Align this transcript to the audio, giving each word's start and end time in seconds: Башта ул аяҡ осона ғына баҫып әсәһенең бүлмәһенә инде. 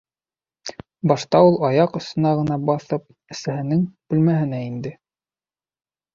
Башта 1.11 1.41
ул 1.49 1.57
аяҡ 1.69 1.93
осона 1.99 2.31
ғына 2.39 2.57
баҫып 2.71 3.07
әсәһенең 3.37 3.85
бүлмәһенә 4.15 4.65
инде. 4.73 4.97